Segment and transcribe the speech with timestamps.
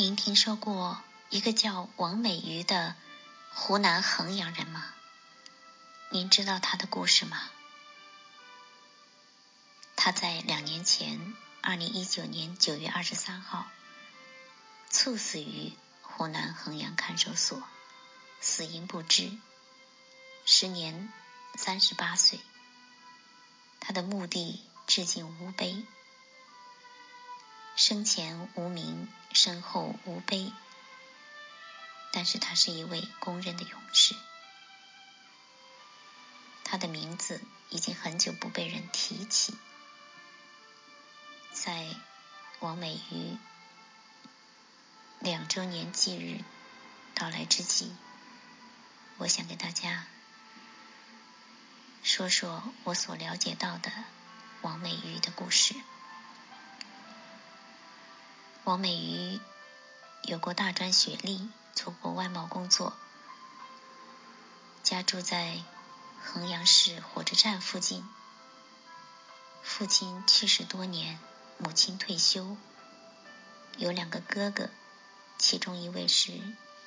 [0.00, 2.96] 您听说过一个叫王美瑜的
[3.52, 4.94] 湖南衡阳人吗？
[6.08, 7.38] 您知道他的故事吗？
[9.96, 13.66] 他在两年前，二零一九年九月二十三号，
[14.88, 17.62] 猝死于湖南衡阳看守所，
[18.40, 19.30] 死因不知，
[20.46, 21.12] 时年
[21.56, 22.40] 三十八岁。
[23.80, 25.84] 他的墓地至今无碑，
[27.80, 30.52] 生前无名，身后无碑，
[32.12, 34.14] 但是他是一位公认的勇士。
[36.62, 39.56] 他的名字已经很久不被人提起。
[41.52, 41.86] 在
[42.58, 43.38] 王美瑜
[45.18, 46.44] 两周年忌日
[47.14, 47.94] 到来之际，
[49.16, 50.06] 我想给大家
[52.02, 53.90] 说说我所了解到的
[54.60, 55.74] 王美瑜的故事。
[58.64, 59.40] 王美瑜
[60.22, 62.94] 有过大专学历，做过外贸工作，
[64.82, 65.62] 家住在。
[66.22, 68.06] 衡阳市火车站附近，
[69.62, 71.18] 父亲去世多年，
[71.56, 72.58] 母亲退休，
[73.78, 74.68] 有两个哥哥，
[75.38, 76.38] 其中一位是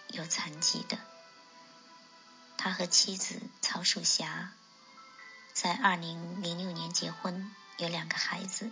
[0.10, 1.00] 有残疾的。
[2.56, 4.52] 他和妻子曹树霞
[5.52, 8.72] 在二零零六年结婚，有两个孩子。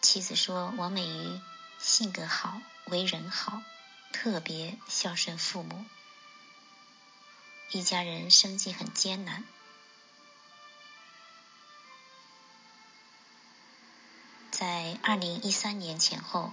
[0.00, 1.40] 妻子说，王美瑜
[1.78, 3.62] 性格好，为人好，
[4.12, 5.84] 特别孝顺父母。
[7.72, 9.44] 一家人生计很艰难。
[14.50, 16.52] 在二零一三年前后，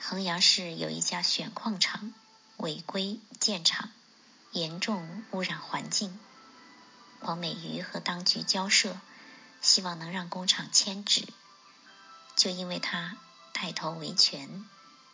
[0.00, 2.12] 衡阳市有一家选矿厂
[2.58, 3.90] 违规建厂，
[4.50, 6.18] 严重污染环境。
[7.20, 9.00] 王美瑜和当局交涉，
[9.62, 11.26] 希望能让工厂迁址，
[12.36, 13.16] 就因为他
[13.52, 14.64] 带头维权，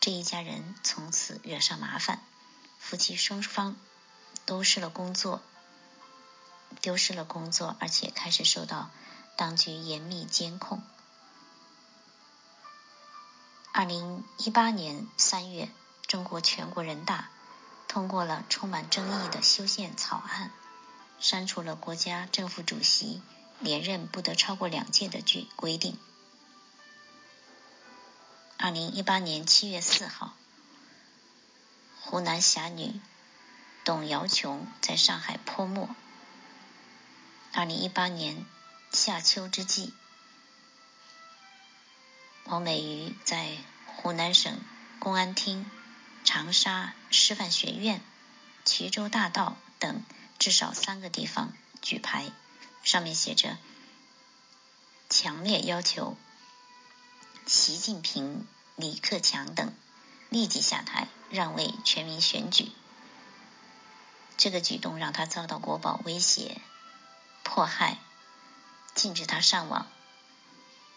[0.00, 2.22] 这一家人从此惹上麻烦，
[2.78, 3.76] 夫妻双方。
[4.47, 5.42] 丢失了工作，
[6.80, 8.91] 丢失了工作，而且开始受到
[9.36, 10.82] 当局严密监控。
[13.72, 15.69] 二零一八年三月，
[16.09, 17.30] 中国全国人大
[17.86, 20.50] 通过了充满争议的修宪草案，
[21.20, 23.22] 删除了国家政府主席
[23.60, 25.97] 连任不得超过两届的规规定。
[28.62, 30.37] 二零一八年七月四号，
[32.03, 33.00] 湖南侠女。
[33.84, 35.88] 董瑶琼在上海泼墨。
[37.54, 38.44] 二零一八年
[38.93, 39.94] 夏秋之际，
[42.44, 43.56] 王美瑜在
[43.87, 44.60] 湖南省
[44.98, 45.65] 公安厅、
[46.22, 48.03] 长沙师范学院、
[48.66, 50.04] 衢州大道等
[50.38, 52.31] 至少三个地方举牌，
[52.84, 53.56] 上面写着
[55.09, 56.19] ：“强烈要求
[57.52, 58.46] 习近平、
[58.76, 59.74] 李克强等
[60.28, 62.70] 立即下台，让位全民选举。”
[64.38, 66.60] 这个举动让他遭到国宝威胁、
[67.42, 67.98] 迫害，
[68.94, 69.88] 禁止他上网。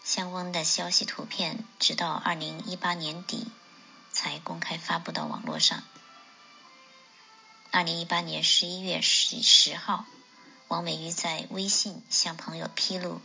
[0.04, 3.48] 相关的消息图片直到二零一八年底
[4.12, 5.82] 才公开发布到网络上。
[7.72, 10.04] 二零一八年十一月十十号，
[10.68, 13.20] 王美玉在微信向朋友披露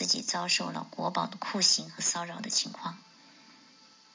[0.00, 2.96] 自己遭受了国宝的酷刑和骚扰的情况。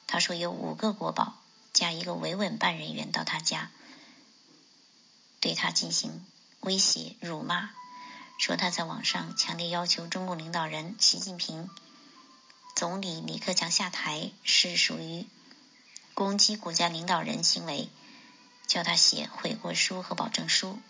[0.08, 1.36] 他说有五个国宝
[1.72, 3.70] 加一个维稳办人员到他家。
[5.38, 6.26] 对他进行
[6.58, 7.70] 威胁、辱骂，
[8.36, 11.70] 说他在网上强烈要求中共领导人习近平、
[12.74, 15.24] 总理李克强下台，是属于
[16.14, 17.88] 攻击国家领导人行为，
[18.66, 20.80] 叫他写悔过书和保证书。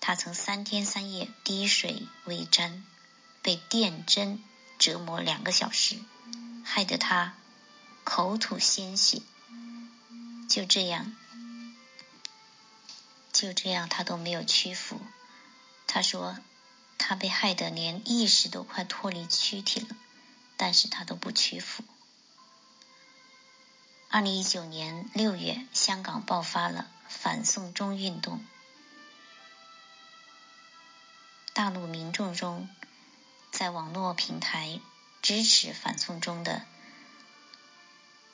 [0.00, 2.82] 他曾三天三夜滴水未沾，
[3.44, 4.42] 被电针
[4.78, 5.98] 折磨两个小时，
[6.64, 7.34] 害得他
[8.02, 9.20] 口吐鲜血。
[10.48, 11.14] 就这样。
[13.34, 14.98] 就这样，他都没有屈服。
[15.86, 16.38] 他说，
[16.96, 19.88] 他被害得连意识都快脱离躯体了，
[20.56, 21.84] 但是他都不屈服。
[24.08, 28.42] 二零一九年六月，香港爆发了反送中运动，
[31.52, 32.68] 大陆民众中，
[33.64, 34.78] 在网络平台
[35.22, 36.66] 支持反送中的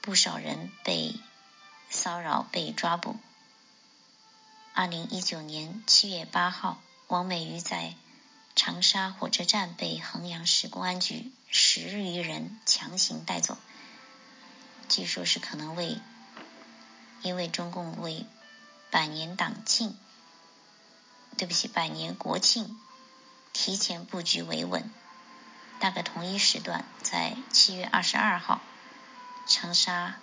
[0.01, 1.15] 不少人被
[1.89, 3.15] 骚扰、被抓捕。
[4.75, 7.95] 二零一九年七月八号，王美瑜在
[8.57, 13.57] 长沙火车站被衡阳市公安局十余人强行带走。
[14.89, 16.01] 据说是可能为
[17.23, 18.27] 因为中共为
[18.91, 19.97] 百年党庆，
[21.37, 22.77] 对不起，百年国庆
[23.53, 24.91] 提前布局维稳。
[25.81, 28.61] 大概同一时段，在七月二十二号，
[29.47, 30.21] 长沙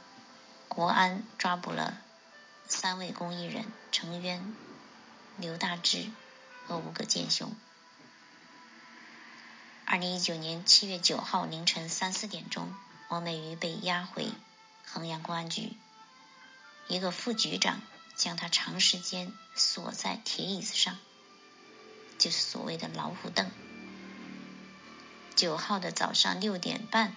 [0.67, 1.97] 国安抓捕了
[2.67, 4.55] 三位公益人程渊、
[5.37, 6.11] 刘大志
[6.67, 7.51] 和五个奸凶。
[9.85, 12.71] 二零一九年七月九号凌晨三四点钟，
[13.09, 14.31] 王美瑜被押回
[14.85, 15.73] 衡阳公安局，
[16.87, 17.81] 一个副局长
[18.15, 20.97] 将他长时间锁在铁椅子上，
[22.19, 23.49] 就是所谓的老虎凳。
[25.37, 27.15] 九号的早上六点半，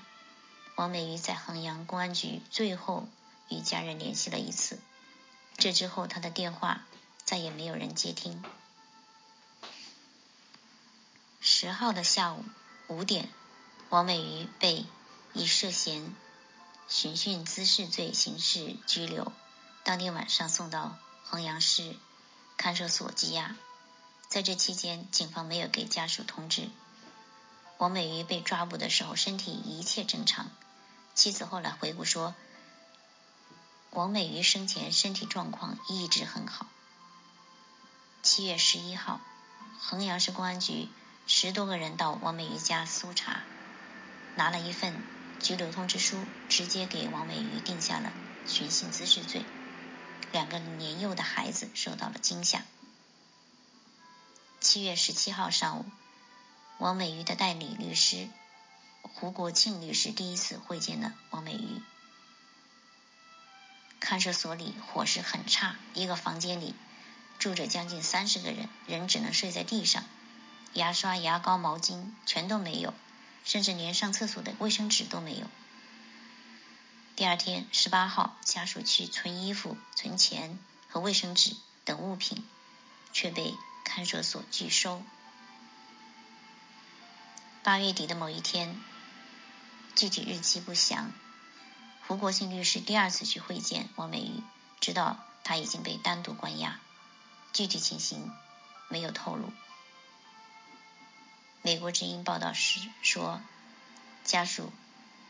[0.77, 3.09] 王美瑜在衡阳公安局最后。
[3.49, 4.79] 与家人联系了一次，
[5.57, 6.83] 这之后她的电话
[7.25, 8.45] 再也没有人接听。
[11.41, 12.45] 十号的下午
[12.87, 13.29] 五点，
[13.89, 14.87] 王美瑜被
[15.33, 16.15] 以涉嫌
[16.87, 19.33] 寻衅滋事罪刑事拘留，
[19.83, 21.97] 当天晚上送到衡阳市
[22.57, 23.57] 看守所羁押。
[24.29, 26.69] 在这期间，警方没有给家属通知。
[27.81, 30.51] 王美瑜被抓捕的时候，身体一切正常。
[31.15, 32.35] 妻子后来回顾说。
[33.93, 36.67] 王美瑜生前身体状况一直很好。
[38.23, 39.19] 七月十一号，
[39.79, 40.91] 衡阳市公安局
[41.27, 43.41] 十多个人到王美瑜家搜查，
[44.37, 45.03] 拿了一份
[45.41, 48.13] 拘留通知书，直接给王美瑜定下了
[48.47, 49.43] 寻衅滋事罪。
[50.33, 52.63] 两个年幼的孩子受到了惊吓。
[54.61, 55.87] 七月十七号上午，
[56.81, 58.27] 王美瑜的代理律师
[59.03, 61.83] 胡国庆律师第一次会见了王美瑜。
[64.01, 66.75] 看守所里伙食很差，一个房间里
[67.39, 70.03] 住着将近三十个人，人只能睡在地上，
[70.73, 72.95] 牙刷、牙膏、毛巾全都没有，
[73.45, 75.47] 甚至连上厕所的卫生纸都没有。
[77.15, 81.55] 第二天，十八号，家属去存衣服、存钱和卫生纸
[81.85, 82.43] 等物品，
[83.13, 83.55] 却被
[83.85, 85.03] 看守所拒收。
[87.63, 88.75] 八月底的某一天，
[89.95, 91.13] 具体日期不详。
[92.07, 94.43] 胡国庆律师第二次去会见王美玉，
[94.81, 96.81] 知道他已经被单独关押，
[97.53, 98.33] 具体情形
[98.89, 99.53] 没有透露。
[101.61, 103.43] 美国之音报道时说，
[104.25, 104.73] 家属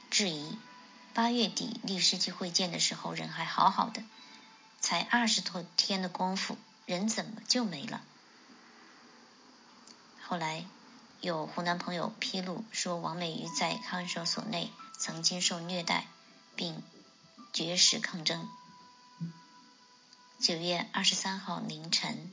[0.09, 0.57] 质疑
[1.13, 4.05] 八月底律师去会见的时候人还好好的，
[4.81, 6.57] 才二十多天的功夫，
[6.87, 8.01] 人怎么就没了？
[10.23, 10.65] 后来
[11.21, 16.07] 有湖南朋友披露说，王美玉在看守所内曾经受虐待。
[16.61, 16.83] 并
[17.55, 18.47] 绝食抗争。
[20.39, 22.31] 九月二十三号凌晨，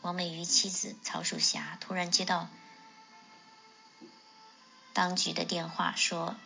[0.00, 2.48] 王美瑜妻子曹淑霞突然接到
[4.92, 6.36] 当局的电话，说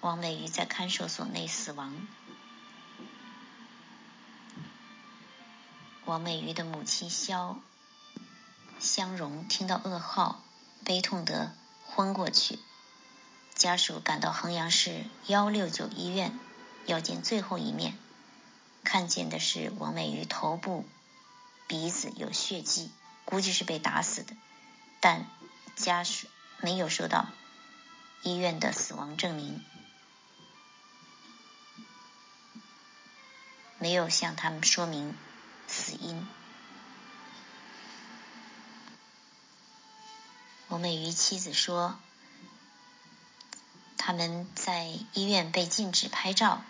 [0.00, 1.94] 王美瑜在看守所内死亡。
[6.04, 7.60] 王美瑜的母亲肖
[8.80, 10.42] 香荣听到噩耗，
[10.84, 11.54] 悲痛得
[11.86, 12.58] 昏过去。
[13.54, 16.36] 家属赶到衡阳市幺六九医院
[16.86, 17.96] 要见最后一面，
[18.82, 20.84] 看见的是王美瑜头部、
[21.68, 22.90] 鼻子有血迹，
[23.24, 24.34] 估计是被打死的，
[25.00, 25.26] 但
[25.76, 26.26] 家属
[26.60, 27.28] 没有收到
[28.22, 29.64] 医院的死亡证明，
[33.78, 35.14] 没有向他们说明
[35.68, 36.26] 死因。
[40.72, 41.98] 我美瑜妻子说。
[43.98, 46.62] 他们在医院被禁止拍照，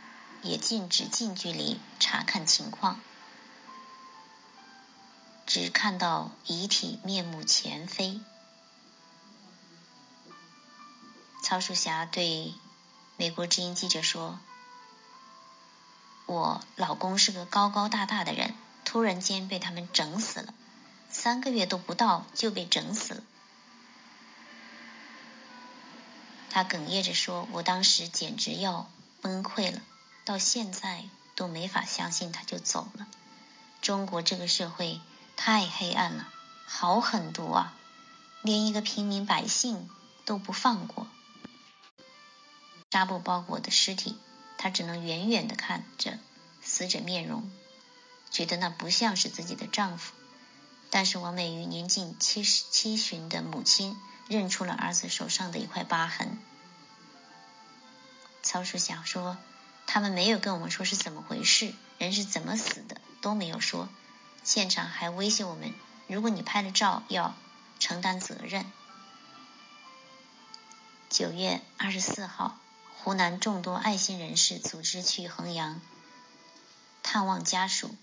[0.42, 3.00] 也禁止近距离查看情况，
[5.47, 8.21] 只看到遗体面目全非。
[11.42, 12.52] 曹淑霞对
[13.16, 14.40] 美国之音记者说
[16.26, 18.54] ：“我老公是个高高大大的人，
[18.85, 20.52] 突然间被他们整死了，
[21.09, 23.23] 三个月都不到就被整死了。”
[26.54, 28.90] 他哽咽着说：“我当时简直要
[29.23, 29.80] 崩溃了，
[30.26, 31.04] 到现在
[31.35, 33.06] 都没法相信他就走了。
[33.80, 35.00] 中国这个社会
[35.35, 36.28] 太黑暗了，
[36.66, 37.75] 好狠毒啊，
[38.42, 39.88] 连一个平民百姓
[40.26, 41.06] 都不放过。
[42.90, 44.18] 纱布包裹的尸体，
[44.59, 46.18] 他只能远远地看着
[46.61, 47.50] 死者面容，
[48.30, 50.12] 觉得那不像是自己的丈夫。
[50.90, 53.97] 但是王美瑜年近七十七旬的母亲。”
[54.32, 56.38] 认出了儿子手上的一块疤痕。
[58.42, 59.36] 曹树祥说
[59.86, 63.88] ：“他们没有跟我们说是怎么回事，人是怎么死的都没有说。
[64.42, 65.72] 现场还威胁我们，
[66.08, 67.36] 如果你拍了照，要
[67.78, 68.64] 承担责任。”
[71.08, 72.58] 九月二十四号，
[72.96, 75.80] 湖南众多爱心人士组织去衡阳
[77.02, 77.94] 探望家属，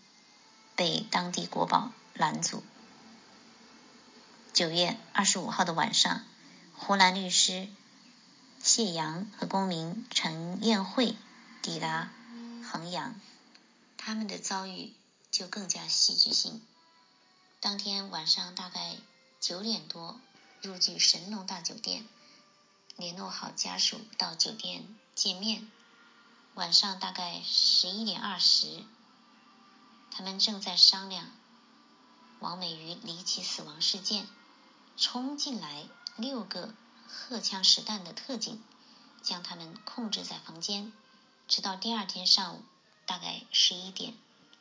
[0.75, 2.63] 被当地国保拦阻。
[4.51, 6.25] 九月二十五号的晚上，
[6.75, 7.69] 湖南律师
[8.61, 11.15] 谢阳和公民陈艳慧
[11.61, 12.11] 抵达
[12.69, 13.15] 衡阳，
[13.95, 14.93] 他们的遭遇
[15.31, 16.61] 就更加戏剧性。
[17.61, 18.97] 当天晚上大概
[19.39, 20.19] 九点多，
[20.61, 22.05] 入住神龙大酒店，
[22.97, 24.83] 联络好家属到酒店
[25.15, 25.69] 见面。
[26.55, 28.83] 晚上大概十一点二十，
[30.11, 31.27] 他们正在商量
[32.39, 34.27] 王美瑜离奇死亡事件，
[34.99, 35.85] 冲进来
[36.17, 36.73] 六个
[37.07, 38.61] 荷枪实弹的特警，
[39.21, 40.91] 将他们控制在房间，
[41.47, 42.61] 直到第二天上午
[43.05, 44.13] 大概十一点，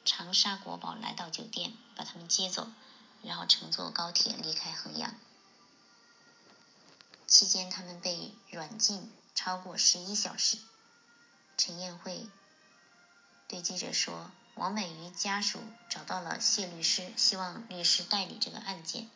[0.04, 2.68] 长沙国宝来到酒店把他们接走，
[3.22, 5.12] 然后乘坐高铁离开衡阳。
[7.26, 10.56] 期间他们被软禁超过十一小时。
[11.56, 12.28] 陈艳慧
[13.48, 15.58] 对记者说：“王美瑜家属
[15.90, 19.10] 找到了谢律师，希望律师代理这个案件，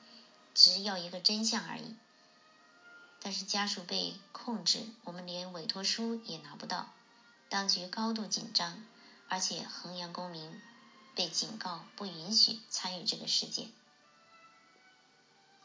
[0.54, 1.96] 只要一个真相而已。
[3.20, 6.92] 但是家属被控制，我们连委托书也拿不到，
[7.48, 8.84] 当局高度紧张，
[9.28, 10.60] 而且衡阳公民
[11.14, 13.70] 被警告不允许参与这个事件。”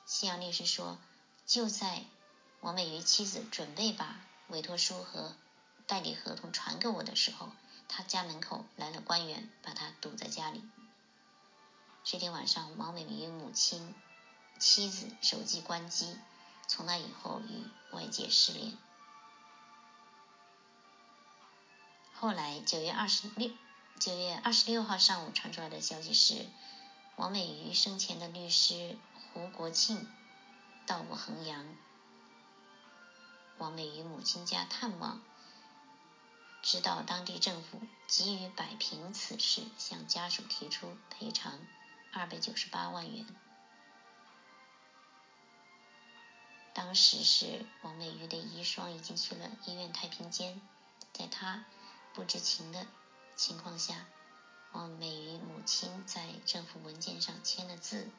[0.06, 0.98] 西阳律师说
[1.46, 2.03] ：“就在
[2.62, 5.36] 王美瑜妻子准备把委托书和……”
[5.88, 7.50] 代理合同传给我的时候，
[7.88, 10.62] 他家门口来了官员，把他堵在家里。
[12.03, 13.96] 这天晚上，王美瑜母亲、
[14.60, 16.18] 妻子手机关机，
[16.68, 18.78] 从那以后与外界失联。
[22.14, 23.52] 后来九月二十六
[24.00, 26.48] 九月二十六号上午传出来的消息是，
[27.16, 28.98] 王美瑜生前的律师
[29.34, 30.08] 胡国庆
[30.86, 31.66] 到过衡阳，
[33.60, 35.22] 王美瑜母亲家探望。
[36.64, 41.60] 知道当地政府急于摆平此事，向家属提出赔偿
[42.12, 43.26] 二百九十八万元。
[46.78, 50.62] 当时是王美瑜的遗孀已经去了医院太平间，
[51.12, 51.66] 在她
[52.14, 52.86] 不知情的
[53.36, 54.06] 情况下，
[54.74, 58.12] 王美瑜母亲在政府文件上签了字。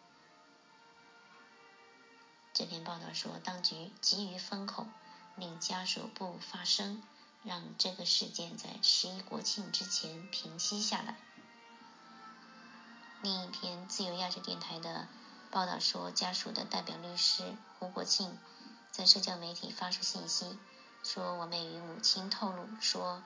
[2.52, 4.88] 这篇报道说，当局急于封口，
[5.36, 7.00] 令家属不发声。
[7.44, 11.16] 让这个事件在十一国庆之前平息下来。
[13.22, 15.06] 另一篇自由亚洲电台的
[15.50, 18.38] 报道说，家属的代表律师胡国庆
[18.90, 20.58] 在社交媒体发出信息，
[21.02, 23.22] 说我们与母亲透露说，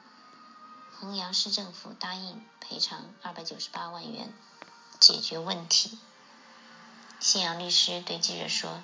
[0.93, 4.33] 衡阳市政府答应赔偿二百九十八万元
[4.99, 5.99] 解决问题。
[7.21, 8.83] 信阳律师对记者说，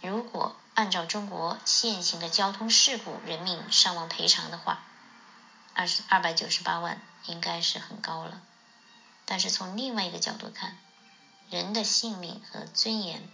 [0.00, 0.56] 如果。
[0.74, 4.82] 按照中国现行的交通事故人命伤亡赔偿的话，
[5.72, 8.42] 二十二百九十八万应该是很高了。
[9.24, 10.76] 但是从另外一个角度看，
[11.50, 13.28] 人的性命和尊严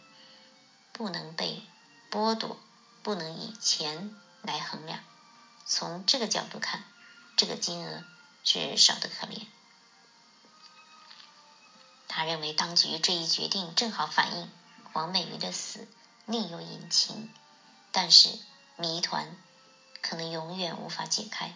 [0.92, 1.62] 不能被
[2.10, 2.58] 剥夺，
[3.02, 5.00] 不能以钱来衡量。
[5.64, 6.84] 从这个角度看，
[7.36, 8.04] 这个金额
[8.44, 9.46] 是少得可怜。
[12.08, 14.50] 他认为当局这一决定正好反映
[14.92, 15.86] 王美瑜的死。
[16.26, 17.32] 另有隐情，
[17.90, 18.38] 但是
[18.76, 19.36] 谜团
[20.00, 21.52] 可能永远无法解开。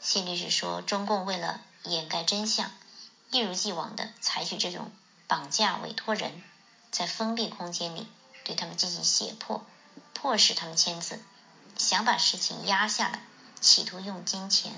[0.00, 2.70] 谢律师说，中共为了掩盖真相，
[3.30, 4.90] 一如既往的采取这种
[5.28, 6.42] 绑架委托人，
[6.90, 8.08] 在封闭空间里
[8.42, 9.64] 对他们进行胁迫，
[10.14, 11.22] 迫使他们签字，
[11.76, 13.20] 想把事情压下来，
[13.60, 14.72] 企图用金钱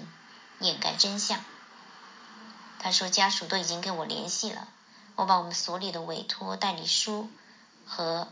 [0.59, 1.43] 掩盖真相。
[2.79, 4.69] 他说，家属都已经跟我联系了，
[5.15, 7.31] 我把我们所里的委托代理书
[7.87, 8.29] 和。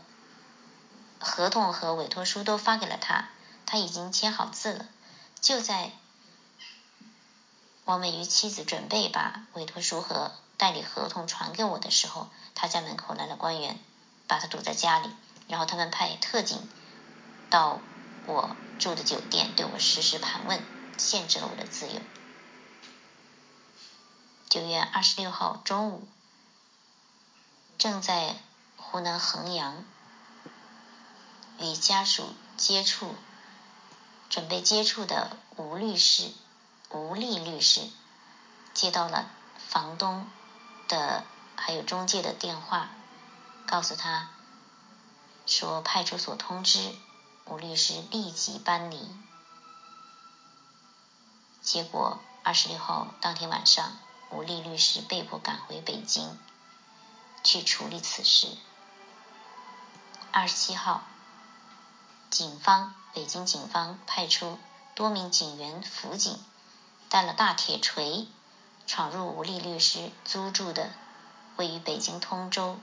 [1.21, 3.27] 合同和委托书都发给了他，
[3.65, 4.85] 他已经签好字了。
[5.41, 5.91] 就在
[7.83, 13.79] 王美瑜妻子准备把委托书和代理合同传给我的时候，他家门口来了官员，
[14.27, 15.09] 把他堵在家里，
[15.47, 16.69] 然后他们派特警
[17.49, 17.79] 到
[18.27, 20.61] 我住的酒店对我实施盘问，
[20.97, 21.99] 限制了我的自由。
[24.49, 26.07] 九月二十六号中午，
[27.77, 28.35] 正在
[28.77, 29.83] 湖南衡阳。
[31.61, 33.13] 与家属接触、
[34.29, 36.31] 准备接触的吴律师、
[36.89, 37.81] 吴丽律师
[38.73, 39.29] 接到了
[39.67, 40.25] 房东
[40.89, 41.23] 的
[41.55, 42.89] 还有中介的电话，
[43.65, 44.31] 告诉他
[45.45, 46.93] 说派出所通知
[47.45, 49.15] 吴律师立即搬离。
[51.61, 53.97] 结果二十六号当天晚上，
[54.31, 56.37] 吴丽律师被迫赶回北京
[57.43, 58.57] 去处理此事。
[60.31, 61.03] 二十七号。
[62.29, 64.59] 警方，北京警方派出
[64.93, 66.39] 多名警员辅警，
[67.09, 68.27] 带了大铁锤，
[68.89, 70.89] 闯入吴丽律师租住的
[71.57, 72.79] 位于北京通州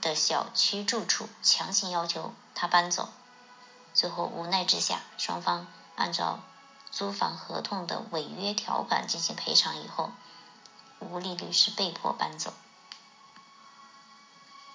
[0.00, 3.08] 的小区住处，强行要求他搬走。
[3.92, 6.44] 最后无奈之下，双方按照
[6.92, 10.12] 租房合同的违约条款进行赔偿以后，
[11.00, 12.54] 吴丽律师被迫搬走。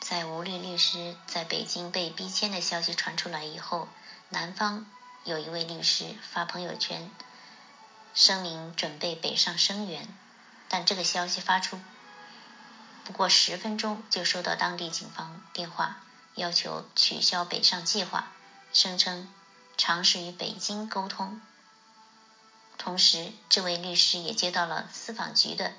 [0.01, 3.87] 在吴丽律师在北京被逼迁的消息传出来以后，
[4.27, 4.85] 南方
[5.23, 7.09] 有一位律师发朋友圈
[8.13, 10.13] 声明准备北上声援，
[10.73, 11.79] 但这个消息发出
[13.05, 15.97] 不过十分钟，就收到当地警方电话，
[16.33, 18.31] 要求取消北上计划，
[18.73, 19.31] 声称
[19.77, 21.39] 尝试与北京沟通。
[22.79, 25.73] 同时，这位律师也接到了司法局的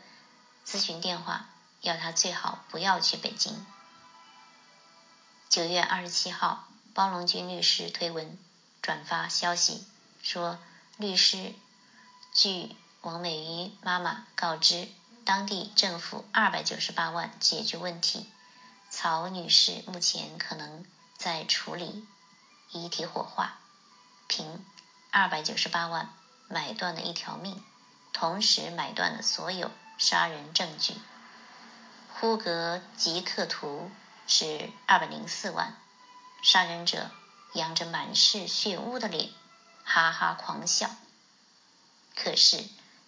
[0.65, 1.47] 咨询电话，
[1.81, 3.67] 要他最好不要去北京。
[5.49, 8.39] 九月二十七号，包龙军律师推文
[8.81, 9.85] 转发消息
[10.23, 10.57] 说，
[10.99, 11.53] 律师
[12.33, 14.89] 据王美瑜妈妈告知，
[15.27, 18.27] 当地政府二百九十八万解决问题。
[18.89, 20.87] 曹女士目前可能
[21.19, 22.07] 在处理
[22.71, 23.59] 遗体火化，
[24.27, 24.65] 凭
[25.11, 26.09] 二百九十八万
[26.49, 27.63] 买断了一条命，
[28.15, 30.95] 同时买断了所有杀人证据。
[32.15, 33.91] 呼格吉克图。
[34.27, 35.77] 是二百零四万，
[36.43, 37.11] 杀人者
[37.53, 39.29] 扬着满是血污的脸，
[39.85, 40.89] 哈哈狂笑。
[42.17, 42.65] 可是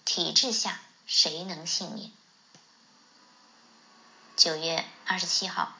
[0.06, 2.10] 体制下谁能幸免？
[4.36, 5.74] 九月二十七号，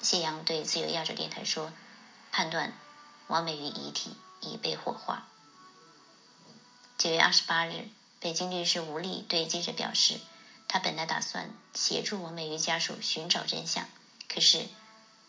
[0.00, 1.70] 谢阳对自由亚洲电台说
[2.32, 2.72] ：“判断
[3.26, 5.28] 王美玉遗体已被火化。”
[6.96, 10.18] 九月二十八日，北京律师吴丽对记者表示，
[10.68, 13.86] 他本来打算协助王美玉家属寻找真相，
[14.28, 14.66] 可是。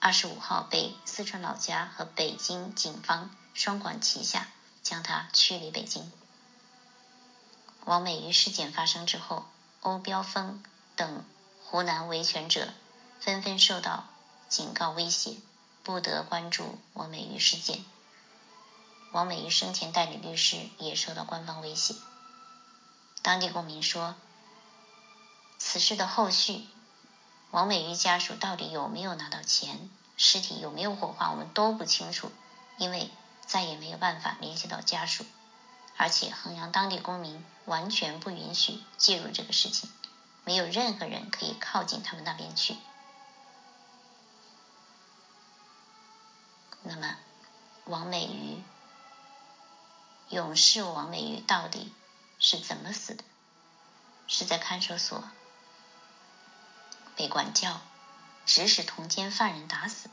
[0.05, 4.49] 二十五号被四川老家和北京警方双管齐下，
[4.81, 6.11] 将他驱离北京。
[7.85, 9.45] 王美瑜事件发生之后，
[9.81, 10.63] 欧标峰
[10.95, 11.25] 等
[11.65, 12.73] 湖南维权者
[13.19, 14.05] 纷纷受到
[14.47, 15.35] 警告威胁，
[15.83, 17.83] 不得关注王美瑜事件。
[19.11, 21.95] 王美玉生前代理律师也受到官方威胁。
[23.21, 24.15] 当地公民说，
[25.59, 26.65] 此事的后续。
[27.51, 29.89] 王美玉家属到底有没有拿到钱？
[30.15, 31.31] 尸体有没有火化？
[31.31, 32.31] 我们都不清楚，
[32.77, 33.11] 因为
[33.45, 35.25] 再也没有办法联系到家属，
[35.97, 39.89] 而且衡阳当地公民完全不允许介入这个事情，
[40.43, 42.77] 没有任何人可以靠近他们那边去。
[46.81, 47.15] 那么，
[47.85, 48.61] 王美玉，
[50.29, 51.93] 勇士王美玉到底
[52.39, 53.23] 是怎么死的？
[54.27, 55.23] 是在看守所？
[57.15, 57.79] 被管教，
[58.45, 60.09] 指使同监犯人打死，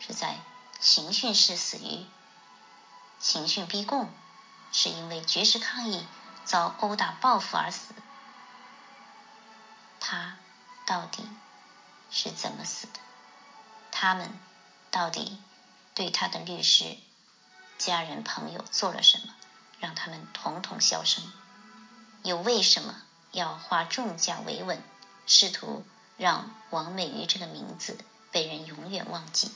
[0.00, 0.40] 是在
[0.80, 2.04] 刑讯室死于
[3.18, 4.10] 刑讯逼供，
[4.72, 6.06] 是因为绝食抗议
[6.44, 7.94] 遭殴打报复而死。
[9.98, 10.36] 他
[10.86, 11.28] 到底
[12.10, 13.00] 是怎么死的？
[13.90, 14.30] 他们
[14.90, 15.38] 到底
[15.94, 16.96] 对他的律师、
[17.78, 19.34] 家人、朋友做了什么，
[19.78, 21.24] 让他们统统销声？
[22.22, 23.02] 又为什么
[23.32, 24.82] 要花重价维稳，
[25.26, 25.84] 试图？
[26.16, 27.96] 让王美瑜这个名字
[28.30, 29.50] 被人永远忘记。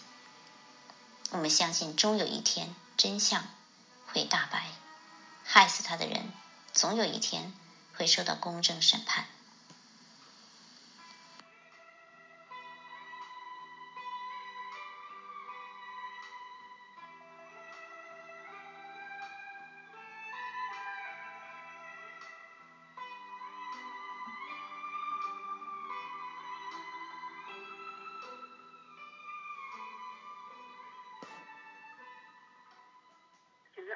[1.30, 3.44] 我们相信，终有一天真相
[4.06, 4.66] 会大白，
[5.44, 6.32] 害死他的人，
[6.72, 7.52] 总有一天
[7.94, 9.26] 会受到公正审判。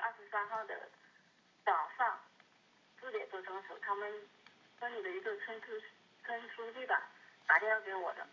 [0.01, 0.75] 二十三号的
[3.39, 4.13] 四点多钟的时，他们
[4.79, 5.67] 村里的一个村书
[6.25, 7.01] 村书记吧
[7.47, 8.27] 打电话给我的，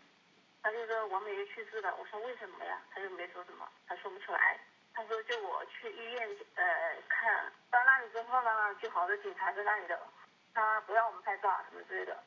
[0.62, 1.94] 他就说王美玉去世了。
[1.96, 2.80] 我说为什么呀？
[2.92, 4.58] 他就没说什么，他说不出来。
[4.92, 9.96] 他说就我去医院呃看到那里之后呢，就好多警察在那里的，
[10.54, 12.20] 他不让我们拍照什么之类的。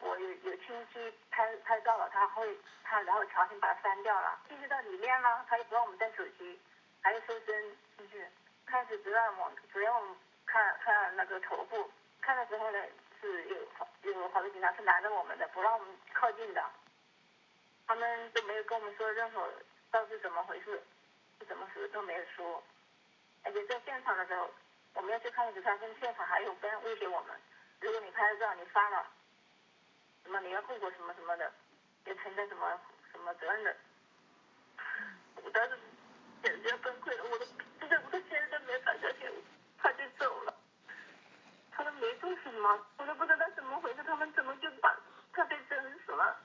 [0.00, 4.38] 我有有亲戚拍拍照了，他会他然后强行把它删掉了。
[4.46, 6.60] 进去到里面呢，他又不让我们带手机，
[7.00, 8.22] 还要搜身进去。
[8.66, 11.88] 开始只让我只让我们看看那个头部，
[12.26, 12.78] 看的时候呢
[13.20, 13.56] 是有
[14.02, 16.60] 有好多警察是拦着我们的，不让我们靠近的。
[17.86, 19.48] 他们都没有跟我们说任何
[19.92, 20.82] 到底怎么回事，
[21.38, 22.60] 是怎么死都没有说。
[23.44, 24.50] 而且在现场的时候，
[24.94, 27.40] 我们要去看时，他跟现场还有跟威胁我们，
[27.78, 29.06] 如果你拍了照你发了，
[30.24, 31.52] 什么你要后果什么什么的，
[32.06, 32.80] 要承担什么
[33.12, 33.76] 什么责任的。
[35.44, 35.78] 我当时
[36.42, 37.46] 简直要崩溃了，我都。
[38.66, 39.28] 没发消息，
[39.78, 40.52] 他就走了。
[41.70, 44.98] 他都没做什我都不知道怎么回事，他们怎么就把
[45.32, 46.36] 他给整死了？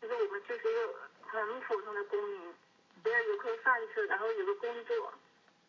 [0.00, 2.54] 其实我们就是一个很普通的公民，
[3.02, 5.12] 只要有口饭吃，然后有个工作，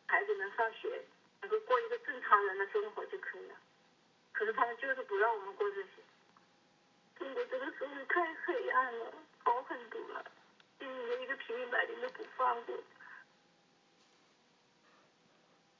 [0.07, 1.03] 孩子能上学，
[1.41, 3.55] 能够过一个正常人的生活就可以了。
[4.31, 5.89] 可是他们就是不让我们过这些。
[7.17, 10.23] 中国这个社会太黑暗了，好狠毒了，
[10.79, 12.75] 连一个平民百姓都不放过。